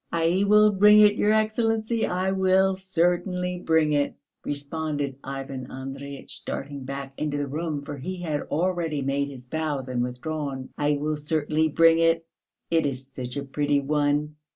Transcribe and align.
"I 0.11 0.45
will 0.47 0.71
bring 0.71 1.01
it, 1.01 1.13
your 1.13 1.31
Excellency, 1.31 2.07
I 2.07 2.31
will 2.31 2.75
certainly 2.75 3.59
bring 3.59 3.91
it," 3.93 4.15
responded 4.43 5.19
Ivan 5.23 5.69
Andreyitch, 5.69 6.43
darting 6.43 6.85
back 6.85 7.13
into 7.17 7.37
the 7.37 7.45
room, 7.45 7.83
for 7.83 7.97
he 7.99 8.19
had 8.23 8.41
already 8.49 9.03
made 9.03 9.29
his 9.29 9.45
bows 9.45 9.87
and 9.89 10.01
withdrawn. 10.01 10.69
"I 10.75 10.93
will 10.93 11.17
certainly 11.17 11.67
bring 11.67 11.99
it. 11.99 12.25
It 12.71 12.87
is 12.87 13.13
such 13.13 13.37
a 13.37 13.43
pretty 13.43 13.79
one. 13.79 14.37